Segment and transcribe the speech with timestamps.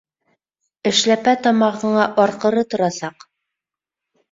[0.91, 3.31] Эшләпә тамағыңа арҡыры торасаҡ!